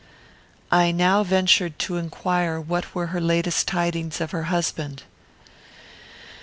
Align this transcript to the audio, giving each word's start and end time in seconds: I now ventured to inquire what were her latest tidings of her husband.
I 0.71 0.91
now 0.91 1.21
ventured 1.21 1.77
to 1.77 1.97
inquire 1.97 2.59
what 2.59 2.95
were 2.95 3.07
her 3.13 3.21
latest 3.21 3.67
tidings 3.67 4.19
of 4.19 4.31
her 4.31 4.45
husband. 4.45 5.03